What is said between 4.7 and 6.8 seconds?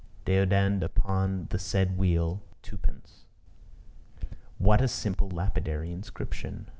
a simple lapidary inscription!